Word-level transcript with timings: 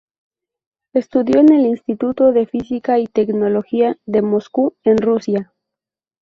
Estudió 0.95 1.41
en 1.41 1.53
el 1.53 1.67
Instituto 1.67 2.31
de 2.33 2.47
Física 2.47 2.97
y 2.97 3.05
Tecnología 3.05 3.99
de 4.07 4.23
Moscú 4.23 4.75
en 4.83 4.97
Rusia. 4.97 5.53